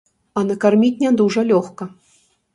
А 0.39 0.41
накарміць 0.51 1.03
не 1.03 1.11
дужа 1.21 1.45
лёгка. 1.51 1.91